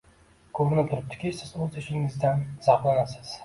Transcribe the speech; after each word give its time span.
Koʻrinib 0.59 0.89
turibdiki, 0.93 1.33
siz 1.41 1.53
oʻz 1.67 1.79
ishingizdan 1.85 2.45
zavqlanasiz. 2.71 3.35